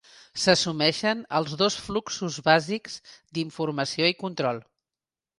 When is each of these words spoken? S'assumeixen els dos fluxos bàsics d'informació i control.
S'assumeixen 0.43 1.19
els 1.39 1.51
dos 1.59 1.75
fluxos 1.87 2.37
bàsics 2.47 2.95
d'informació 3.39 4.09
i 4.13 4.17
control. 4.23 4.63